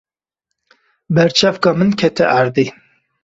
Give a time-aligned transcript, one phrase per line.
[1.17, 2.65] Berçavka min kete erdê.